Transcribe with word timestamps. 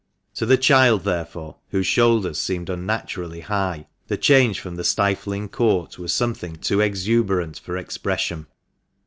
To 0.33 0.47
the 0.47 0.57
child, 0.57 1.03
therefore, 1.03 1.57
whose 1.69 1.85
shoulders 1.85 2.39
seemed 2.39 2.71
unnaturally 2.71 3.41
high, 3.41 3.85
the 4.07 4.17
change 4.17 4.59
from 4.59 4.75
the 4.75 4.83
stifling 4.83 5.47
court 5.47 5.99
was 5.99 6.11
something 6.11 6.55
too 6.55 6.81
exuberant 6.81 7.59
for 7.59 7.77
expression. 7.77 8.47